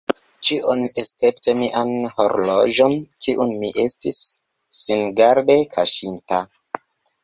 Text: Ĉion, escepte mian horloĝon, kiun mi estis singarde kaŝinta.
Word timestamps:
Ĉion, 0.45 0.79
escepte 1.01 1.55
mian 1.59 1.91
horloĝon, 2.15 2.97
kiun 3.27 3.55
mi 3.63 3.73
estis 3.87 4.21
singarde 4.83 5.63
kaŝinta. 5.79 6.47